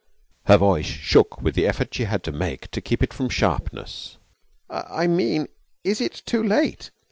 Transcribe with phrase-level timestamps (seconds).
[0.47, 4.17] Her voice shook with the effort she had to make to keep it from sharpness.
[4.67, 5.47] 'I mean,
[5.83, 6.89] is it too late?